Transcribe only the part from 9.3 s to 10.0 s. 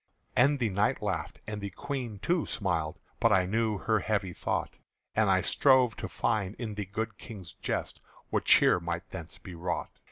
be wrought.